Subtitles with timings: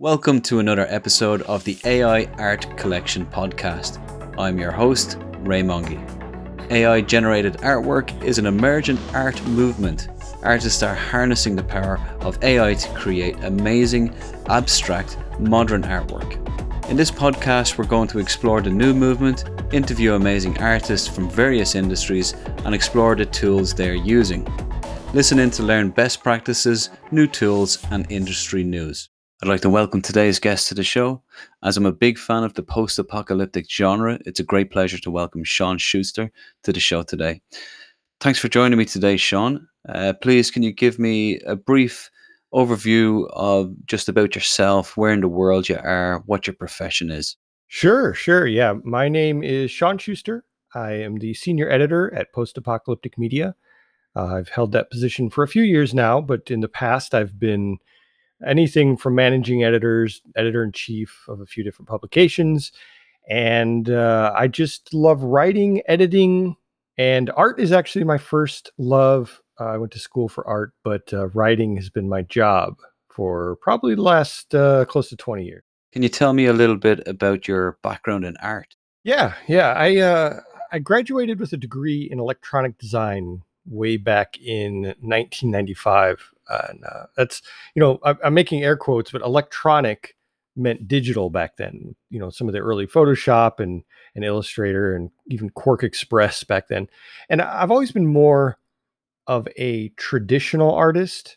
[0.00, 4.00] Welcome to another episode of the AI Art Collection podcast.
[4.36, 6.02] I'm your host, Ray Mongi.
[6.72, 10.08] AI generated artwork is an emergent art movement.
[10.42, 14.12] Artists are harnessing the power of AI to create amazing,
[14.48, 16.40] abstract, modern artwork.
[16.90, 21.76] In this podcast, we're going to explore the new movement, interview amazing artists from various
[21.76, 22.32] industries,
[22.64, 24.44] and explore the tools they're using.
[25.12, 29.08] Listen in to learn best practices, new tools, and industry news.
[29.42, 31.20] I'd like to welcome today's guest to the show.
[31.64, 35.10] As I'm a big fan of the post apocalyptic genre, it's a great pleasure to
[35.10, 36.30] welcome Shawn Schuster
[36.62, 37.42] to the show today.
[38.20, 39.66] Thanks for joining me today, Shawn.
[39.88, 42.10] Uh, please, can you give me a brief
[42.54, 47.36] overview of just about yourself, where in the world you are, what your profession is?
[47.66, 48.46] Sure, sure.
[48.46, 48.74] Yeah.
[48.84, 50.44] My name is Shawn Schuster.
[50.76, 53.56] I am the senior editor at Post Apocalyptic Media.
[54.14, 57.38] Uh, I've held that position for a few years now, but in the past, I've
[57.40, 57.78] been
[58.46, 62.72] anything from managing editors, editor in chief of a few different publications.
[63.28, 66.56] And uh, I just love writing, editing,
[66.98, 69.40] and art is actually my first love.
[69.58, 72.76] Uh, I went to school for art, but uh, writing has been my job
[73.08, 75.62] for probably the last uh, close to 20 years.
[75.92, 78.74] Can you tell me a little bit about your background in art?
[79.04, 79.72] Yeah, yeah.
[79.74, 80.40] I uh,
[80.72, 87.42] I graduated with a degree in electronic design way back in 1995 and uh, that's
[87.74, 90.14] you know I, I'm making air quotes, but electronic
[90.56, 91.94] meant digital back then.
[92.10, 93.82] You know, some of the early Photoshop and
[94.14, 96.88] and Illustrator and even QuarkXPress back then.
[97.28, 98.58] And I've always been more
[99.26, 101.36] of a traditional artist,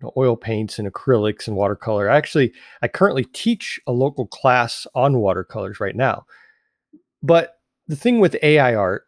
[0.00, 2.08] you know, oil paints and acrylics and watercolor.
[2.08, 6.26] Actually, I currently teach a local class on watercolors right now.
[7.22, 9.04] But the thing with AI art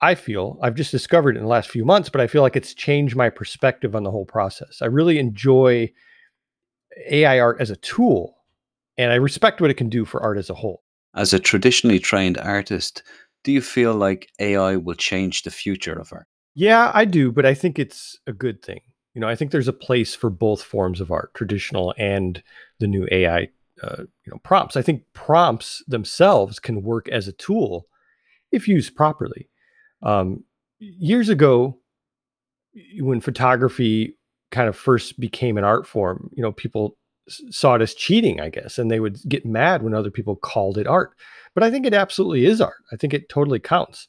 [0.00, 2.56] I feel I've just discovered it in the last few months, but I feel like
[2.56, 4.82] it's changed my perspective on the whole process.
[4.82, 5.92] I really enjoy
[7.10, 8.36] AI art as a tool,
[8.98, 10.82] and I respect what it can do for art as a whole.
[11.14, 13.02] As a traditionally trained artist,
[13.44, 16.26] do you feel like AI will change the future of art?
[16.54, 18.80] Yeah, I do, but I think it's a good thing.
[19.14, 22.42] You know, I think there's a place for both forms of art, traditional and
[22.80, 23.48] the new AI,
[23.82, 24.76] uh, you know, prompts.
[24.76, 27.86] I think prompts themselves can work as a tool
[28.50, 29.48] if used properly.
[30.04, 30.44] Um,
[30.78, 31.78] years ago,
[33.00, 34.16] when photography
[34.50, 36.96] kind of first became an art form, you know, people
[37.28, 40.78] saw it as cheating, I guess, and they would get mad when other people called
[40.78, 41.12] it art.
[41.54, 42.82] But I think it absolutely is art.
[42.92, 44.08] I think it totally counts.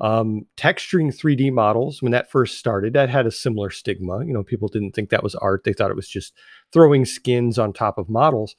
[0.00, 4.24] Um, texturing 3D models, when that first started, that had a similar stigma.
[4.24, 5.62] You know, people didn't think that was art.
[5.64, 6.34] They thought it was just
[6.72, 8.56] throwing skins on top of models.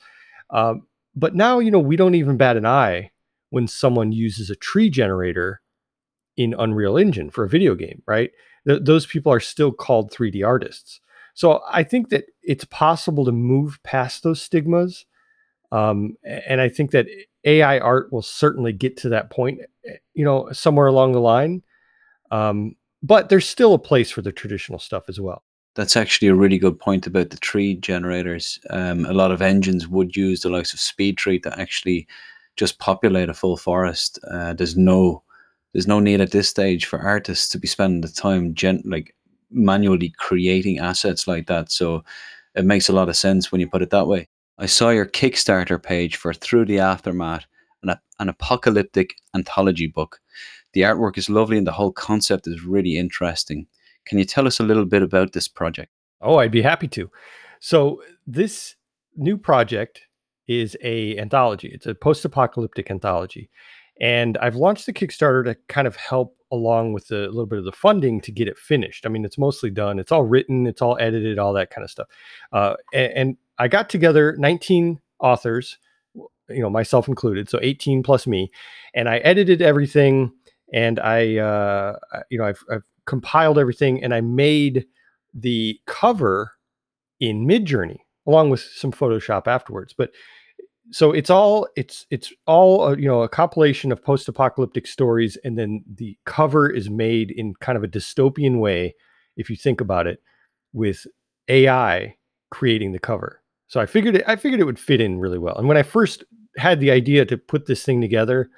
[0.52, 3.12] Um, but now, you know, we don't even bat an eye
[3.50, 5.62] when someone uses a tree generator
[6.38, 8.32] in Unreal Engine for a video game, right?
[8.68, 11.02] Th- those people are still called 3D artists.
[11.34, 15.06] So I think that it's possible to move past those stigmas.
[15.72, 17.08] Um, and I think that
[17.44, 21.62] AI art will certainly get to that point, eh, you know, somewhere along the line.
[22.32, 25.44] Um, but there's still a place for the traditional stuff as well.
[25.76, 28.58] That's actually a really good point about the tree generators.
[28.70, 32.08] Um, a lot of engines would use the likes of SpeedTree to actually
[32.56, 34.18] just populate a full forest.
[34.32, 35.22] Uh, there's no
[35.76, 39.14] there's no need at this stage for artists to be spending the time gen- like
[39.52, 41.70] manually creating assets like that.
[41.70, 42.02] So
[42.56, 44.30] it makes a lot of sense when you put it that way.
[44.58, 47.46] I saw your Kickstarter page for Through the Aftermath,
[47.84, 50.22] an, an apocalyptic anthology book.
[50.72, 53.68] The artwork is lovely and the whole concept is really interesting.
[54.06, 55.92] Can you tell us a little bit about this project?
[56.22, 57.12] Oh, I'd be happy to.
[57.60, 58.76] So this
[59.18, 60.04] new project
[60.48, 61.68] is a anthology.
[61.68, 63.50] It's a post-apocalyptic anthology.
[64.02, 67.66] And I've launched the Kickstarter to kind of help along with a little bit of
[67.66, 69.06] the funding to get it finished.
[69.06, 71.92] I mean, it's mostly done, it's all written, it's all edited, all that kind of
[71.92, 72.08] stuff.
[72.52, 75.78] Uh, and, and I got together 19 authors,
[76.14, 78.52] you know, myself included, so 18 plus me,
[78.94, 80.32] and I edited everything
[80.74, 81.98] and I, uh,
[82.30, 84.86] you know, I've, I've compiled everything and I made
[85.34, 86.52] the cover
[87.20, 87.98] in Midjourney
[88.28, 89.94] along with some Photoshop afterwards.
[89.98, 90.12] But
[90.92, 95.58] so it's all it's it's all uh, you know a compilation of post-apocalyptic stories and
[95.58, 98.94] then the cover is made in kind of a dystopian way
[99.38, 100.22] if you think about it
[100.74, 101.06] with
[101.48, 102.16] ai
[102.52, 103.42] creating the cover.
[103.68, 105.58] So i figured it i figured it would fit in really well.
[105.58, 106.24] And when i first
[106.58, 108.50] had the idea to put this thing together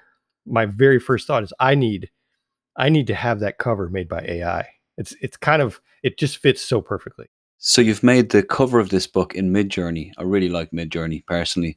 [0.46, 2.10] my very first thought is i need
[2.78, 6.38] i need to have that cover made by ai it's it's kind of it just
[6.38, 7.28] fits so perfectly.
[7.60, 10.12] So you've made the cover of this book in midjourney.
[10.18, 11.76] I really like midjourney personally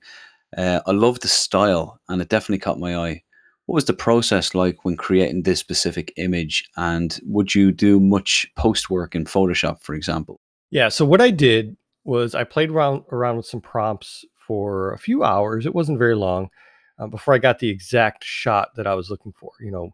[0.57, 3.23] uh, I love the style, and it definitely caught my eye.
[3.67, 6.69] What was the process like when creating this specific image?
[6.77, 10.41] And would you do much post work in Photoshop, for example?
[10.71, 10.89] Yeah.
[10.89, 15.23] So what I did was I played around around with some prompts for a few
[15.23, 15.67] hours.
[15.67, 16.51] It wasn't very long
[16.99, 19.53] uh, before I got the exact shot that I was looking for.
[19.61, 19.91] You know,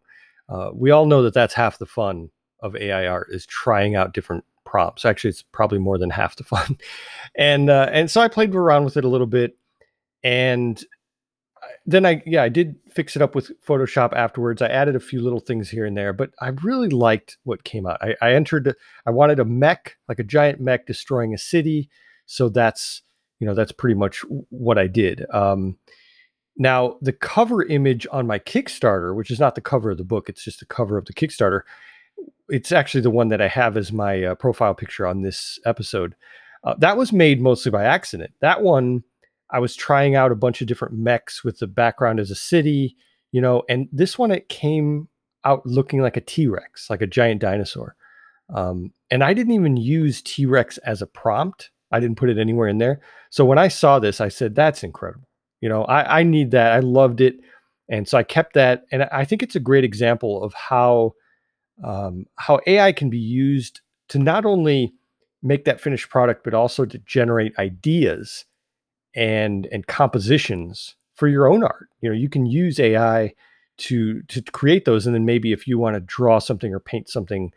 [0.49, 2.31] uh, we all know that that's half the fun
[2.61, 5.05] of AI art is trying out different prompts.
[5.05, 6.79] Actually, it's probably more than half the fun.
[7.37, 9.57] and uh, and so I played around with it a little bit,
[10.27, 10.85] and
[11.87, 14.61] then I yeah I did fix it up with Photoshop afterwards.
[14.61, 17.87] I added a few little things here and there, but I really liked what came
[17.87, 18.03] out.
[18.03, 18.75] I, I entered
[19.07, 21.89] I wanted a mech like a giant mech destroying a city,
[22.27, 23.03] so that's
[23.39, 25.25] you know that's pretty much what I did.
[25.33, 25.79] Um,
[26.57, 30.29] now the cover image on my Kickstarter, which is not the cover of the book,
[30.29, 31.61] it's just the cover of the Kickstarter.
[32.49, 36.17] It's actually the one that I have as my uh, profile picture on this episode.
[36.65, 38.33] Uh, that was made mostly by accident.
[38.41, 39.05] That one
[39.51, 42.97] I was trying out a bunch of different mechs with the background as a city,
[43.33, 45.09] you know, and this one it came
[45.45, 47.95] out looking like a T Rex, like a giant dinosaur.
[48.53, 51.71] Um, and I didn't even use T Rex as a prompt.
[51.93, 53.01] I didn't put it anywhere in there.
[53.31, 55.29] So when I saw this, I said, "That's incredible."
[55.61, 56.73] You know, I, I need that.
[56.73, 57.37] I loved it,
[57.89, 58.85] and so I kept that.
[58.91, 61.15] And I think it's a great example of how
[61.85, 64.95] um, how AI can be used to not only
[65.43, 68.45] make that finished product, but also to generate ideas
[69.17, 71.89] and and compositions for your own art.
[72.01, 73.35] You know, you can use AI
[73.79, 77.09] to to create those, and then maybe if you want to draw something or paint
[77.09, 77.51] something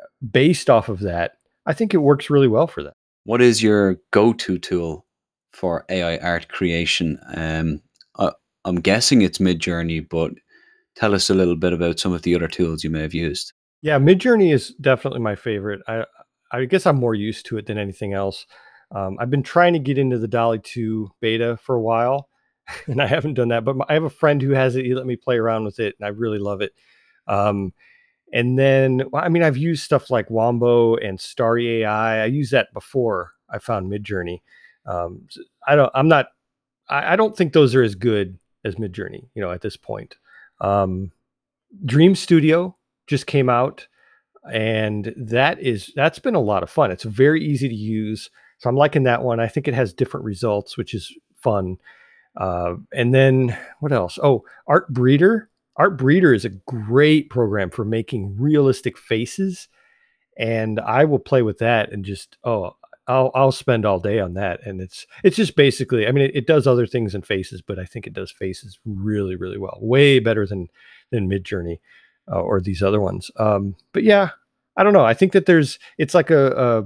[0.00, 1.32] uh, based off of that,
[1.66, 2.94] I think it works really well for that.
[3.24, 5.06] What is your go-to tool
[5.52, 7.18] for AI art creation?
[7.34, 7.80] Um,
[8.18, 8.32] I,
[8.64, 10.32] I'm guessing it's Midjourney, but
[10.94, 13.52] tell us a little bit about some of the other tools you may have used.
[13.80, 15.80] Yeah, Midjourney is definitely my favorite.
[15.86, 16.04] I
[16.50, 18.46] I guess I'm more used to it than anything else.
[18.90, 22.28] Um, I've been trying to get into the DALL-E 2 beta for a while,
[22.86, 23.64] and I haven't done that.
[23.64, 24.84] But my, I have a friend who has it.
[24.84, 26.72] He let me play around with it, and I really love it.
[27.26, 27.72] Um,
[28.32, 32.22] and then, I mean, I've used stuff like Wombo and Starry AI.
[32.22, 34.40] I used that before I found Midjourney.
[34.86, 35.28] Um,
[35.66, 35.90] I don't.
[35.94, 36.26] I'm not.
[36.88, 39.28] I, I, don't think those are as good as Midjourney.
[39.34, 40.16] You know, at this point,
[40.60, 41.12] um,
[41.86, 42.76] Dream Studio
[43.06, 43.86] just came out,
[44.52, 46.90] and that is that's been a lot of fun.
[46.90, 48.30] It's very easy to use.
[48.58, 49.40] So I'm liking that one.
[49.40, 51.12] I think it has different results, which is
[51.42, 51.76] fun.
[52.36, 54.18] Uh, and then what else?
[54.22, 55.50] Oh, Art Breeder.
[55.76, 59.68] Art Breeder is a great program for making realistic faces,
[60.38, 62.76] and I will play with that and just oh,
[63.06, 64.60] I'll I'll spend all day on that.
[64.64, 67.78] And it's it's just basically, I mean, it, it does other things in faces, but
[67.78, 70.68] I think it does faces really really well, way better than
[71.10, 71.78] than Midjourney
[72.30, 73.30] uh, or these other ones.
[73.38, 74.30] Um, but yeah,
[74.76, 75.04] I don't know.
[75.04, 76.82] I think that there's it's like a, a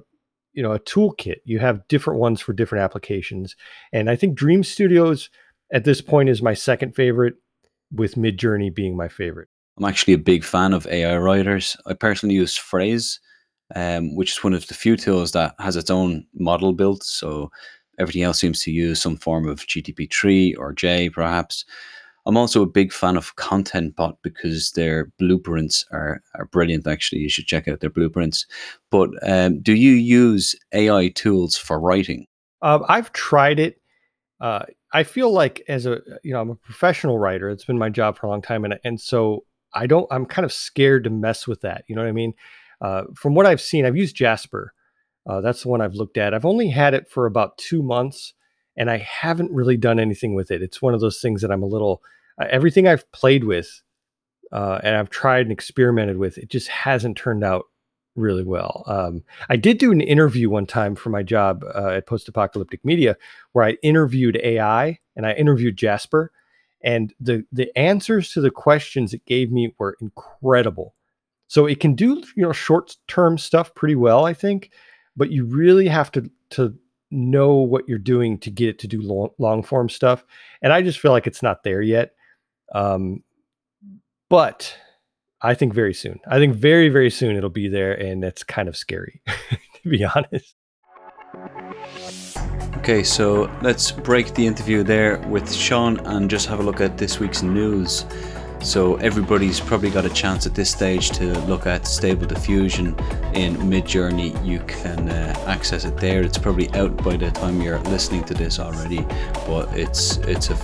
[0.52, 1.36] you know a toolkit.
[1.44, 3.56] You have different ones for different applications.
[3.92, 5.30] And i think dream studios
[5.72, 7.34] at this point is my second favorite
[7.92, 9.48] with midjourney being my favorite.
[9.78, 11.76] I'm actually a big fan of ai writers.
[11.86, 13.18] I personally use Frase
[13.74, 17.04] um, which is one of the few tools that has its own model built.
[17.04, 17.50] So
[17.98, 21.64] everything else seems to use some form of gtp3 or j perhaps
[22.28, 26.86] I'm also a big fan of ContentBot because their blueprints are, are brilliant.
[26.86, 28.46] Actually, you should check out their blueprints.
[28.90, 32.26] But um, do you use AI tools for writing?
[32.60, 33.80] Uh, I've tried it.
[34.42, 37.48] Uh, I feel like as a you know I'm a professional writer.
[37.48, 40.06] It's been my job for a long time, and and so I don't.
[40.10, 41.84] I'm kind of scared to mess with that.
[41.88, 42.34] You know what I mean?
[42.82, 44.74] Uh, from what I've seen, I've used Jasper.
[45.26, 46.34] Uh, that's the one I've looked at.
[46.34, 48.34] I've only had it for about two months,
[48.76, 50.60] and I haven't really done anything with it.
[50.60, 52.02] It's one of those things that I'm a little
[52.46, 53.82] everything I've played with
[54.52, 57.64] uh, and I've tried and experimented with, it just hasn't turned out
[58.16, 58.82] really well.
[58.86, 62.84] Um, I did do an interview one time for my job uh, at Post Apocalyptic
[62.84, 63.16] Media
[63.52, 66.32] where I interviewed AI and I interviewed Jasper,
[66.82, 70.94] and the the answers to the questions it gave me were incredible.
[71.46, 74.70] So it can do you know short term stuff pretty well, I think,
[75.16, 76.74] but you really have to to
[77.10, 80.24] know what you're doing to get it to do long, long form stuff.
[80.60, 82.12] And I just feel like it's not there yet.
[82.74, 83.22] Um,
[84.28, 84.76] but
[85.40, 86.20] I think very soon.
[86.26, 89.22] I think very, very soon it'll be there, and it's kind of scary,
[89.82, 90.54] to be honest.
[92.78, 96.96] Okay, so let's break the interview there with Shawn and just have a look at
[96.96, 98.04] this week's news.
[98.60, 102.88] So everybody's probably got a chance at this stage to look at Stable Diffusion
[103.34, 104.44] in Midjourney.
[104.44, 106.22] You can uh, access it there.
[106.22, 109.02] It's probably out by the time you're listening to this already,
[109.46, 110.56] but it's it's a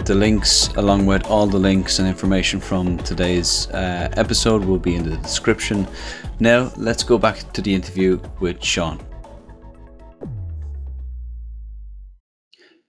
[0.05, 4.97] The links, along with all the links and information from today's uh, episode, will be
[4.97, 5.89] in the description.
[6.41, 9.01] Now, let's go back to the interview with Shawn.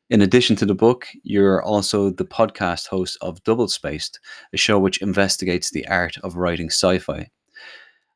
[0.10, 4.20] In addition to the book, you're also the podcast host of Double Spaced,
[4.54, 7.30] a show which investigates the art of writing sci fi.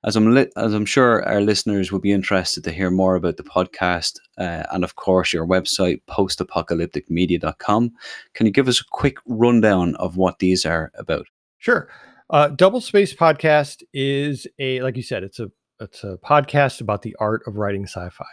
[0.05, 3.37] As I'm li- as I'm sure our listeners will be interested to hear more about
[3.37, 7.91] the podcast uh, and of course your website postapocalypticmedia.com.
[8.33, 11.25] Can you give us a quick rundown of what these are about?
[11.57, 11.89] Sure.
[12.29, 17.01] Uh, Double Space Podcast is a like you said, it's a it's a podcast about
[17.01, 18.25] the art of writing sci-fi.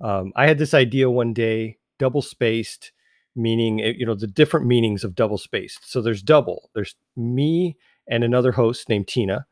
[0.00, 2.90] Um, I had this idea one day, double spaced,
[3.36, 5.88] meaning eh, you know the different meanings of double spaced.
[5.88, 6.70] So there's double.
[6.74, 7.76] There's me
[8.08, 9.46] and another host named Tina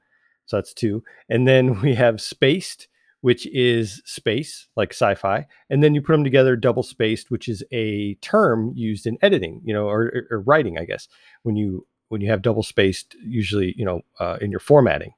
[0.49, 1.05] so that's two.
[1.28, 2.88] And then we have spaced,
[3.21, 5.47] which is space, like sci-fi.
[5.71, 9.61] And then you put them together, double spaced, which is a term used in editing,
[9.64, 11.07] you know, or, or writing, I guess.
[11.43, 15.12] When you when you have double spaced, usually, you know, uh, in your formatting.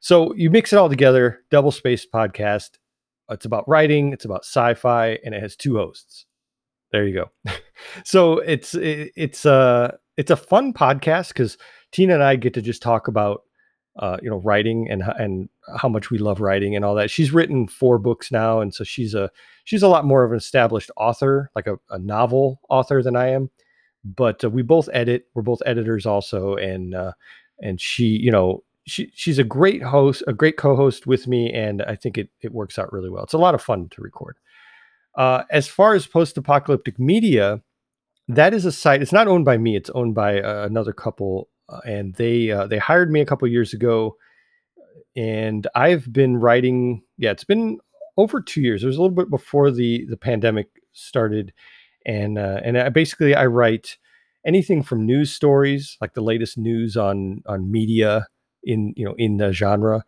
[0.00, 2.78] So you mix it all together, double spaced podcast.
[3.28, 6.24] It's about writing, it's about sci-fi, and it has two hosts.
[6.92, 7.52] There you go.
[8.04, 11.56] so it's it, it's a uh, it's a fun podcast because
[11.90, 13.42] Tina and I get to just talk about
[13.98, 17.10] uh, you know, writing and and how much we love writing and all that.
[17.10, 19.30] She's written four books now, and so she's a
[19.64, 23.28] she's a lot more of an established author, like a, a novel author than I
[23.28, 23.50] am.
[24.04, 25.26] But uh, we both edit.
[25.34, 27.12] We're both editors also, and uh,
[27.60, 31.82] and she, you know, she she's a great host, a great co-host with me, and
[31.82, 33.24] I think it it works out really well.
[33.24, 34.38] It's a lot of fun to record.
[35.14, 37.62] Uh, as far as post-apocalyptic media,
[38.28, 39.02] that is a site.
[39.02, 39.76] It's not owned by me.
[39.76, 43.48] It's owned by uh, another couple uh, and they uh, they hired me a couple
[43.48, 44.16] years ago,
[45.16, 47.02] and I've been writing.
[47.16, 47.78] Yeah, it's been
[48.16, 48.82] over two years.
[48.82, 51.52] It was a little bit before the the pandemic started,
[52.04, 53.96] and uh, and I basically I write
[54.46, 58.28] anything from news stories, like the latest news on on media
[58.62, 60.04] in you know in the genre,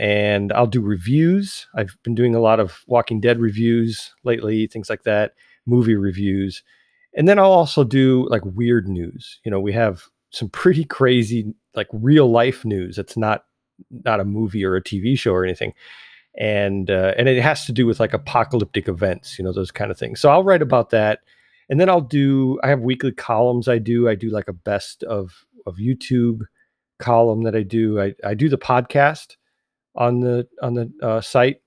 [0.00, 1.68] and I'll do reviews.
[1.74, 5.34] I've been doing a lot of Walking Dead reviews lately, things like that,
[5.66, 6.62] movie reviews.
[7.14, 9.40] And then I'll also do like weird news.
[9.44, 12.96] You know, we have some pretty crazy like real life news.
[12.96, 13.44] It's not
[13.90, 15.74] not a movie or a TV show or anything.
[16.38, 19.90] And uh, and it has to do with like apocalyptic events, you know, those kind
[19.90, 20.18] of things.
[20.18, 21.18] So I'll write about that.
[21.68, 24.08] And then I'll do I have weekly columns I do.
[24.08, 26.40] I do like a best of of YouTube
[26.98, 28.00] column that I do.
[28.00, 29.36] I, I do the podcast
[29.94, 31.60] on the on the uh, site.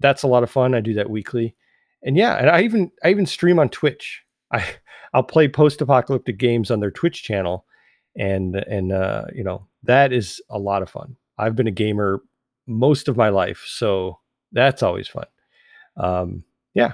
[0.00, 0.74] That's a lot of fun.
[0.74, 1.54] I do that weekly.
[2.02, 4.22] And yeah, and I even I even stream on Twitch.
[4.52, 4.64] I
[5.14, 7.64] I'll play post-apocalyptic games on their Twitch channel
[8.18, 11.16] and and uh, you know that is a lot of fun.
[11.38, 12.20] I've been a gamer
[12.66, 14.18] most of my life, so
[14.52, 15.26] that's always fun.
[15.96, 16.44] Um,
[16.74, 16.92] yeah,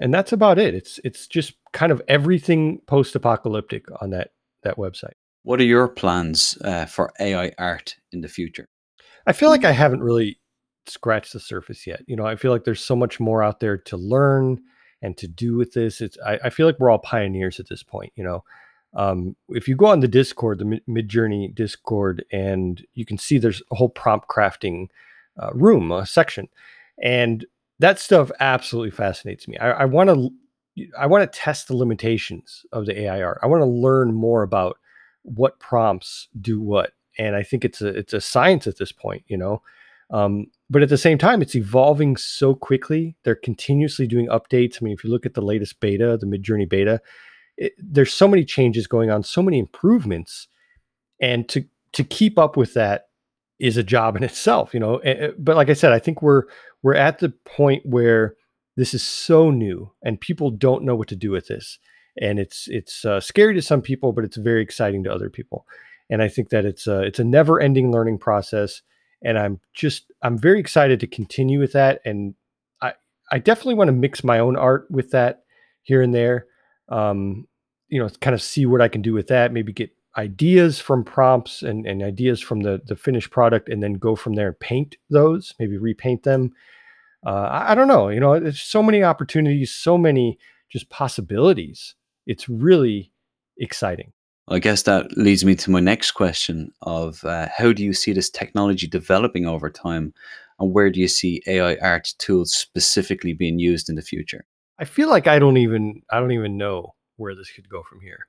[0.00, 0.74] and that's about it.
[0.74, 5.14] It's it's just kind of everything post-apocalyptic on that that website.
[5.44, 8.68] What are your plans uh, for AI art in the future?
[9.26, 10.38] I feel like I haven't really
[10.86, 12.02] scratched the surface yet.
[12.06, 14.60] You know, I feel like there's so much more out there to learn
[15.00, 16.00] and to do with this.
[16.00, 18.12] It's I, I feel like we're all pioneers at this point.
[18.16, 18.44] You know,
[18.94, 23.62] um, if you go on the Discord, the Midjourney Discord, and you can see there's
[23.70, 24.88] a whole prompt crafting
[25.40, 26.48] uh, room, a section,
[27.02, 27.46] and
[27.78, 29.56] that stuff absolutely fascinates me.
[29.58, 30.30] I want to,
[30.96, 33.40] I want to test the limitations of the AI art.
[33.42, 34.78] I want to learn more about
[35.22, 39.24] what prompts do what, and I think it's a it's a science at this point.
[39.28, 39.62] You know,
[40.10, 43.16] Um, but at the same time, it's evolving so quickly.
[43.24, 44.78] They're continuously doing updates.
[44.80, 47.00] I mean, if you look at the latest beta, the Midjourney beta,
[47.56, 50.48] it, there's so many changes going on, so many improvements,
[51.20, 53.08] and to to keep up with that
[53.58, 55.00] is a job in itself, you know.
[55.38, 56.44] But like I said, I think we're
[56.82, 58.34] we're at the point where
[58.76, 61.78] this is so new and people don't know what to do with this,
[62.20, 65.66] and it's it's uh, scary to some people, but it's very exciting to other people.
[66.12, 68.82] And I think that it's a it's a never ending learning process,
[69.24, 72.02] and I'm just I'm very excited to continue with that.
[72.04, 72.34] And
[72.82, 72.92] I
[73.32, 75.44] I definitely want to mix my own art with that
[75.80, 76.48] here and there.
[76.90, 77.48] Um,
[77.88, 79.54] you know, kind of see what I can do with that.
[79.54, 83.94] Maybe get ideas from prompts and, and ideas from the the finished product and then
[83.94, 86.52] go from there and paint those maybe repaint them
[87.26, 90.38] uh, I, I, don't know you know there's so many opportunities so many
[90.70, 91.94] just possibilities
[92.26, 93.10] it's really
[93.56, 94.12] exciting
[94.48, 98.12] i guess that leads me to my next question of uh, how do you see
[98.12, 100.12] this technology developing over time
[100.62, 104.44] and where do you see ai art tools specifically being used in the future?
[104.78, 108.00] I feel like i don't even i don't even know where this could go from
[108.00, 108.26] here.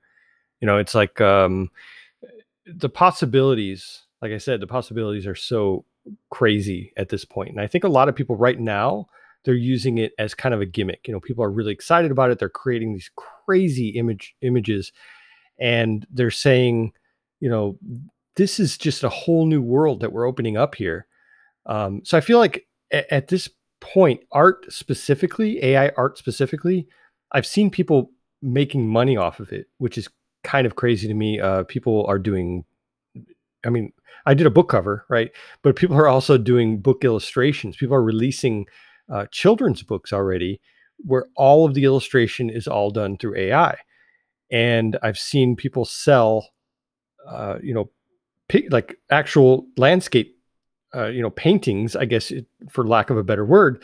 [0.60, 1.70] You know it's like um
[2.66, 5.84] the possibilities like i said the possibilities are so
[6.30, 9.06] crazy at this point and i think a lot of people right now
[9.44, 11.06] they're using it as kind of a gimmick.
[11.06, 14.92] You know people are really excited about it they're creating these crazy image images
[15.58, 16.92] and they're saying
[17.40, 17.78] you know
[18.36, 21.06] this is just a whole new world that we're opening up here
[21.66, 23.48] um, so i feel like a- at this
[23.80, 26.86] point art specifically ai art specifically
[27.32, 28.10] i've seen people
[28.42, 30.08] making money off of it which is
[30.44, 31.40] kind of crazy to me.
[31.40, 32.64] Uh, people are doing,
[33.64, 33.92] I mean,
[34.26, 35.30] I did a book cover, right?
[35.62, 37.76] But people are also doing book illustrations.
[37.76, 38.66] People are releasing
[39.10, 40.60] uh, children's books already
[40.98, 43.76] where all of the illustration is all done through AI.
[44.54, 46.48] And I've seen people sell,
[47.28, 47.90] uh, you know,
[48.70, 50.38] like actual landscape,
[50.94, 53.82] uh, you know, paintings, I guess, it, for lack of a better word,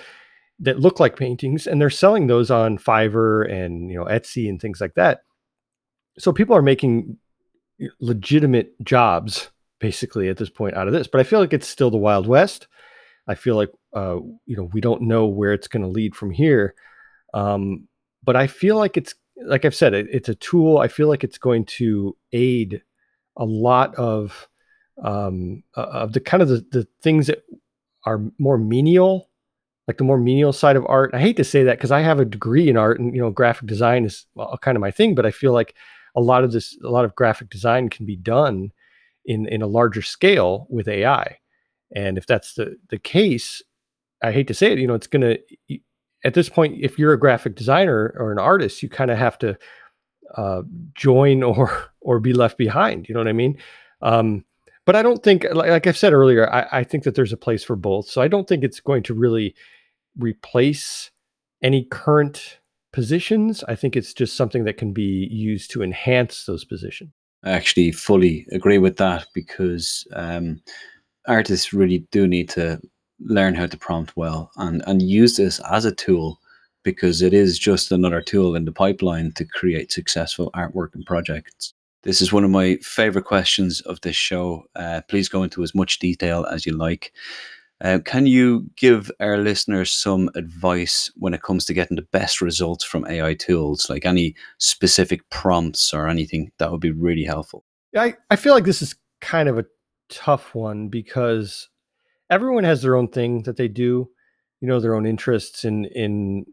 [0.61, 1.67] that look like paintings.
[1.67, 5.23] And they're selling those on Fiverr and, you know, Etsy and things like that
[6.19, 7.17] so people are making
[8.01, 11.91] legitimate jobs basically at this point out of this but i feel like it's still
[11.91, 12.69] the wild west
[13.27, 16.31] i feel like uh, you know we don't know where it's going to lead from
[16.31, 16.75] here
[17.33, 17.89] um,
[18.23, 21.25] but i feel like it's like i've said it, it's a tool i feel like
[21.25, 22.83] it's going to aid
[23.37, 24.49] a lot of
[25.03, 27.43] um, of the kind of the, the things that
[28.05, 29.31] are more menial
[29.89, 32.21] like the more menial side of art i hate to say that because i have
[32.21, 35.15] a degree in art and you know graphic design is well, kind of my thing
[35.15, 35.75] but i feel like
[36.15, 38.73] a lot of this, a lot of graphic design can be done
[39.25, 41.39] in in a larger scale with AI.
[41.95, 43.63] And if that's the the case,
[44.23, 45.79] I hate to say it, you know, it's going to
[46.25, 49.39] at this point, if you're a graphic designer or an artist, you kind of have
[49.39, 49.57] to
[50.37, 50.63] uh,
[50.95, 53.09] join or or be left behind.
[53.09, 53.59] You know what I mean?
[54.03, 54.45] Um,
[54.87, 57.37] but I don't think, like, like I've said earlier, I, I, think that there's a
[57.37, 58.09] place for both.
[58.09, 59.55] So I don't think it's going to really
[60.19, 61.11] replace
[61.63, 62.59] any current
[62.93, 63.63] positions.
[63.69, 67.11] I think it's just something that can be used to enhance those positions.
[67.45, 70.63] I actually fully agree with that because um,
[71.27, 72.81] artists really do need to
[73.21, 76.41] learn how to prompt well and, and use this as a tool
[76.83, 81.75] because it is just another tool in the pipeline to create successful artwork and projects.
[82.03, 84.65] This is one of my favorite questions of this show.
[84.75, 87.13] Uh, please go into as much detail as you like.
[87.83, 92.41] Uh, can you give our listeners some advice when it comes to getting the best
[92.41, 97.65] results from AI tools, like any specific prompts or anything that would be really helpful?
[97.97, 99.65] I, I feel like this is kind of a
[100.11, 101.69] tough one because
[102.31, 104.09] everyone has their own thing that they do,
[104.61, 106.47] you know, their own interests in in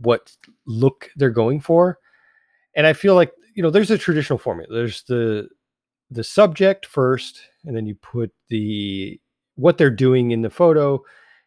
[0.00, 1.98] what look they're going for.
[2.76, 4.72] And I feel like, you know, there's a traditional formula.
[4.72, 5.48] There's the
[6.10, 9.20] the subject first, and then you put the
[9.56, 11.02] what they're doing in the photo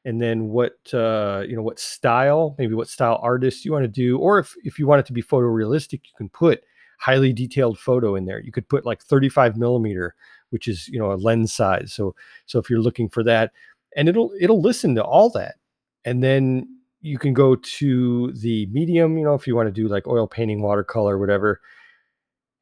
[0.06, 3.90] and then what uh, you know what style maybe what style artist you want to
[3.90, 6.64] do or if, if you want it to be photorealistic you can put
[7.00, 10.16] highly detailed photo in there you could put like 35 millimeter
[10.50, 13.52] which is you know a lens size so so if you're looking for that
[13.96, 15.56] and it'll it'll listen to all that
[16.04, 16.68] and then
[17.02, 20.28] you can go to the medium you know if you want to do like oil
[20.28, 21.62] painting watercolor whatever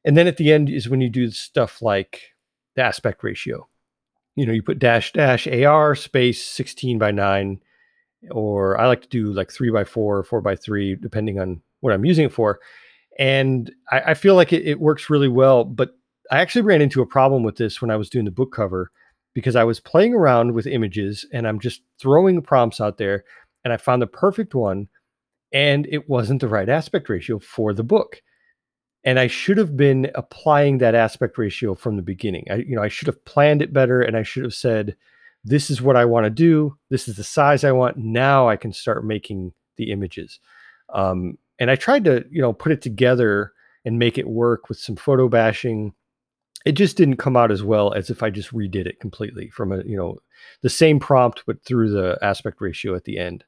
[0.04, 2.32] and then at the end is when you do stuff like
[2.74, 3.66] the aspect ratio
[4.36, 7.60] you know, you put dash dash AR space 16 by 9,
[8.30, 11.60] or I like to do like 3 by 4, or 4 by 3, depending on
[11.80, 12.58] what I'm using it for.
[13.18, 15.64] And I, I feel like it, it works really well.
[15.64, 15.96] But
[16.30, 18.90] I actually ran into a problem with this when I was doing the book cover
[19.34, 23.24] because I was playing around with images and I'm just throwing prompts out there
[23.64, 24.88] and I found the perfect one
[25.52, 28.22] and it wasn't the right aspect ratio for the book
[29.04, 32.46] and I should have been applying that aspect ratio from the beginning.
[32.50, 34.96] I, you know, I should have planned it better, and I should have said,
[35.44, 36.76] this is what I want to do.
[36.88, 37.98] This is the size I want.
[37.98, 40.40] Now I can start making the images.
[40.94, 43.52] Um, and I tried to, you know, put it together
[43.84, 45.92] and make it work with some photo bashing.
[46.64, 49.72] It just didn't come out as well as if I just redid it completely from
[49.72, 50.18] a, you know,
[50.62, 53.44] the same prompt, but through the aspect ratio at the end.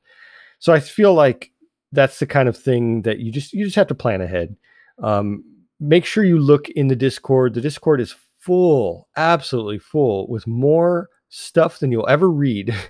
[0.59, 1.51] So I feel like
[1.93, 4.57] that's the kind of thing that you just you just have to plan ahead.
[5.03, 5.45] Um,
[5.81, 7.55] make sure you look in the Discord.
[7.55, 12.75] The Discord is full, absolutely full, with more stuff than you'll ever read.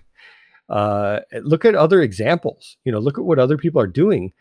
[0.69, 2.77] Uh, look at other examples.
[2.83, 4.33] You know, look at what other people are doing.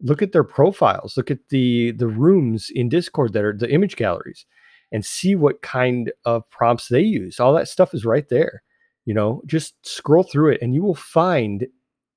[0.00, 1.16] Look at their profiles.
[1.16, 4.46] Look at the the rooms in Discord that are the image galleries,
[4.94, 7.40] and see what kind of prompts they use.
[7.40, 8.62] All that stuff is right there.
[9.06, 11.66] You know, just scroll through it, and you will find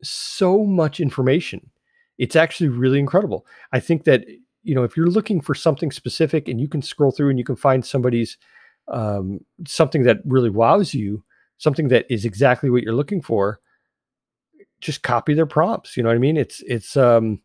[0.04, 1.72] so much information.
[2.20, 3.48] It's actually really incredible.
[3.74, 4.26] I think that
[4.62, 7.44] you know if you're looking for something specific and you can scroll through and you
[7.44, 8.38] can find somebody's
[8.90, 11.24] um, something that really wows you,
[11.58, 13.60] something that is exactly what you're looking for,
[14.80, 15.98] just copy their prompts.
[15.98, 16.38] You know what I mean?
[16.38, 17.42] It's it's um,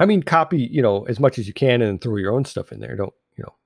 [0.00, 2.72] I mean copy you know as much as you can and throw your own stuff
[2.72, 2.96] in there.
[2.96, 3.12] Don't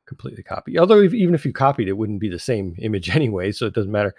[0.06, 0.78] completely copy.
[0.78, 3.74] Although if, even if you copied, it wouldn't be the same image anyway, so it
[3.74, 4.14] doesn't matter.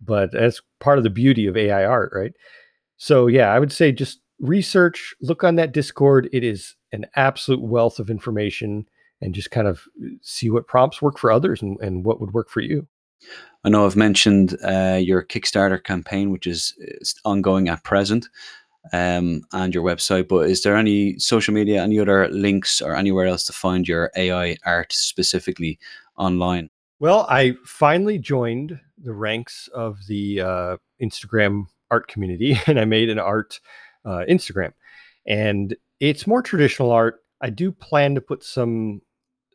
[0.00, 2.32] But that's part of the beauty of AI art, right?
[2.96, 6.28] So yeah, I would say just research, look on that Discord.
[6.32, 8.86] It is an absolute wealth of information
[9.20, 12.34] and just kind of uh, see what prompts work for others and, and what would
[12.34, 12.86] work for you.
[13.64, 18.28] I know I've mentioned uh, your Kickstarter campaign, which is, is ongoing at present,
[18.92, 20.28] um, and your website.
[20.28, 24.10] But is there any social media, any other links, or anywhere else to find your
[24.16, 25.78] AI art specifically
[26.16, 26.70] online?
[26.98, 33.10] Well, I finally joined the ranks of the uh, Instagram art community, and I made
[33.10, 33.60] an art
[34.04, 34.72] uh, Instagram,
[35.26, 37.22] and it's more traditional art.
[37.40, 39.02] I do plan to put some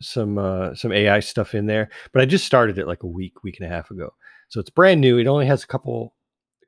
[0.01, 3.43] some uh, some AI stuff in there, but I just started it like a week,
[3.43, 4.13] week and a half ago,
[4.49, 5.17] so it's brand new.
[5.17, 6.13] It only has a couple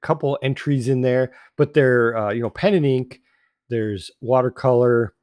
[0.03, 3.21] couple entries in there, but they're uh, you know pen and ink.
[3.69, 5.15] There's watercolor,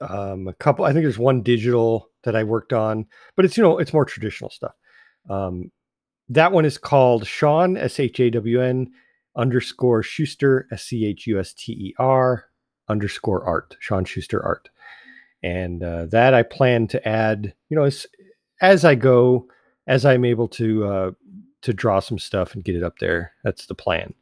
[0.00, 0.84] um, a couple.
[0.84, 4.04] I think there's one digital that I worked on, but it's you know it's more
[4.04, 4.74] traditional stuff.
[5.28, 5.70] Um,
[6.28, 8.90] that one is called Shawn S H A W N
[9.36, 12.46] underscore Schuster S C H U S T E R
[12.88, 14.70] underscore art Shawn Schuster art
[15.44, 17.52] and uh, that I plan to add.
[17.68, 18.06] You know, as
[18.62, 19.46] as I go,
[19.86, 21.10] as I'm able to uh,
[21.64, 23.32] to draw some stuff and get it up there.
[23.42, 24.14] That's the plan.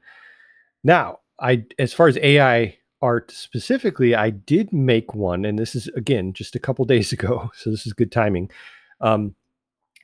[0.83, 5.89] Now, I as far as AI art specifically, I did make one, and this is
[5.89, 8.51] again just a couple days ago, so this is good timing.
[9.01, 9.35] Um,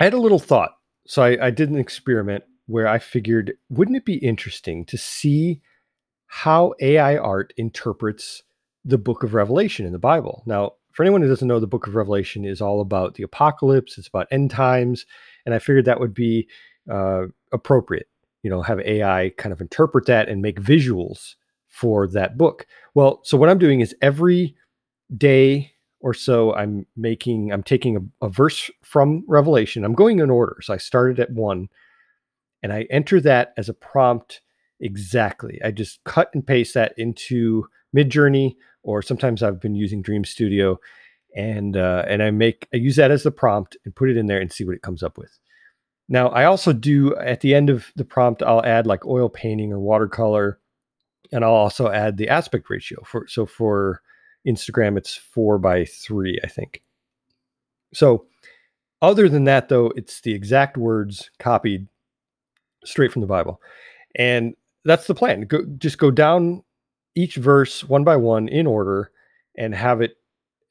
[0.01, 0.73] I had a little thought,
[1.07, 5.63] so I, I did an experiment where I figured, wouldn't it be interesting to see
[6.27, 8.43] how AI art interprets
[8.85, 10.43] the book of Revelation in the Bible?
[10.47, 13.97] Now, for anyone who doesn't know, the book of Revelation is all about the apocalypse,
[13.97, 15.07] it's about end times.
[15.47, 16.49] And I figured that would be
[16.91, 18.09] uh, appropriate,
[18.43, 21.35] you know, have AI kind of interpret that and make visuals
[21.69, 22.67] for that book.
[22.95, 24.57] Well, so what I'm doing is every
[25.17, 29.85] day or so, I'm making, I'm taking a, a verse from Revelation.
[29.85, 30.57] I'm going in order.
[30.63, 31.69] So I started at one
[32.63, 34.41] and I enter that as a prompt
[34.81, 35.61] exactly.
[35.65, 38.55] I just cut and paste that into Midjourney
[38.89, 40.79] or sometimes I've been using Dream Studio,
[41.37, 44.27] and uh, and I make I use that as the prompt and put it in
[44.27, 45.39] there and see what it comes up with.
[46.09, 49.73] Now I also do at the end of the prompt I'll add like oil painting
[49.73, 50.59] or watercolor,
[51.33, 54.03] and I'll also add the aspect ratio for so for
[54.47, 56.83] Instagram it's four by three I think.
[57.93, 58.27] So
[59.01, 61.87] other than that though, it's the exact words copied
[62.85, 63.61] straight from the Bible,
[64.17, 65.43] and that's the plan.
[65.43, 66.63] Go, just go down
[67.15, 69.11] each verse one by one in order
[69.57, 70.17] and have it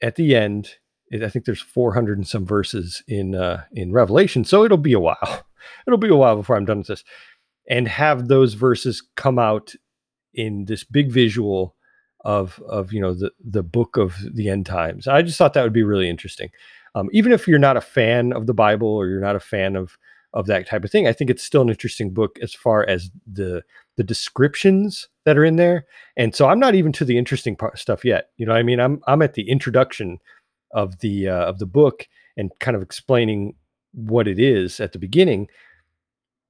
[0.02, 0.76] at the end.
[1.14, 5.00] I think there's 400 and some verses in uh, in Revelation, so it'll be a
[5.00, 5.44] while.
[5.86, 7.04] It'll be a while before I'm done with this,
[7.70, 9.74] and have those verses come out
[10.34, 11.76] in this big visual
[12.24, 15.08] of of you know the the book of the end times.
[15.08, 16.50] I just thought that would be really interesting.
[16.96, 19.76] Um, even if you're not a fan of the Bible or you're not a fan
[19.76, 19.98] of
[20.34, 21.08] of that type of thing.
[21.08, 23.64] I think it's still an interesting book as far as the
[23.96, 25.86] the descriptions that are in there.
[26.16, 28.30] And so I'm not even to the interesting part, stuff yet.
[28.38, 30.20] You know, I mean, I'm I'm at the introduction
[30.72, 33.56] of the uh, of the book and kind of explaining
[33.94, 35.48] what it is at the beginning.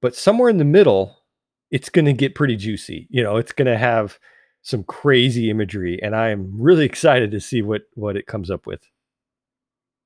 [0.00, 1.16] But somewhere in the middle,
[1.70, 3.08] it's going to get pretty juicy.
[3.10, 4.18] You know, it's going to have
[4.62, 8.66] some crazy imagery, and I am really excited to see what what it comes up
[8.66, 8.80] with.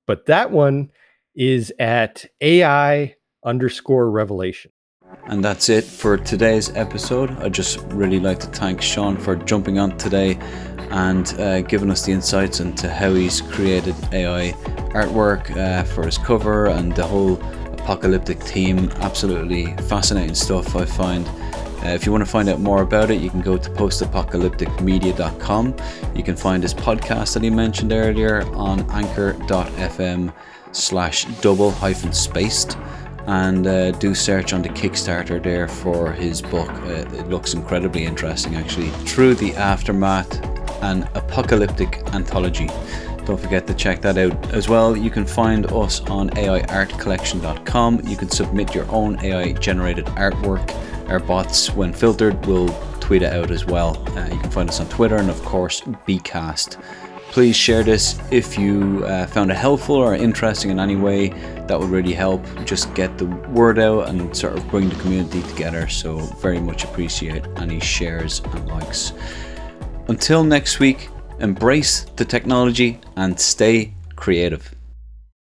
[0.06, 0.90] But that one
[1.34, 4.70] is at AI underscore revelation.
[5.26, 7.30] And that's it for today's episode.
[7.38, 10.38] I'd just really like to thank Shawn for jumping on today
[10.92, 14.52] and uh, giving us the insights into how he's created AI
[14.92, 18.90] artwork uh, for his cover and the whole apocalyptic theme.
[19.00, 21.26] Absolutely fascinating stuff, I find.
[21.26, 25.74] Uh, if you want to find out more about it, you can go to postapocalypticmedia.com.
[26.14, 30.32] You can find his podcast that he mentioned earlier on anchor.fm
[30.72, 32.76] slash double hyphen spaced
[33.26, 36.70] and uh, do search on the Kickstarter there for his book.
[36.70, 38.90] Uh, it looks incredibly interesting actually.
[39.06, 42.68] Through the Aftermath, an apocalyptic anthology.
[43.24, 44.96] Don't forget to check that out as well.
[44.96, 48.00] You can find us on AIArtCollection.com.
[48.04, 50.68] You can submit your own AI generated artwork.
[51.08, 52.68] Our bots, when filtered, will
[52.98, 53.96] tweet it out as well.
[54.16, 56.82] Uh, you can find us on Twitter and, of course, Bcast.
[57.30, 61.28] Please share this if you uh, found it helpful or interesting in any way.
[61.68, 65.42] That would really help just get the word out and sort of bring the community
[65.42, 65.88] together.
[65.88, 69.12] So, very much appreciate any shares and likes.
[70.08, 71.08] Until next week,
[71.40, 74.74] embrace the technology and stay creative.